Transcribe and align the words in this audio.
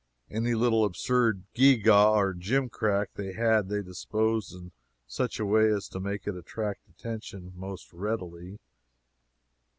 Any 0.31 0.55
little 0.55 0.83
absurd 0.83 1.43
gewgaw 1.53 2.15
or 2.15 2.33
gimcrack 2.33 3.09
they 3.13 3.33
had 3.33 3.69
they 3.69 3.83
disposed 3.83 4.51
in 4.51 4.71
such 5.05 5.39
a 5.39 5.45
way 5.45 5.71
as 5.71 5.87
to 5.89 5.99
make 5.99 6.25
it 6.25 6.35
attract 6.35 6.89
attention 6.89 7.53
most 7.55 7.93
readily. 7.93 8.57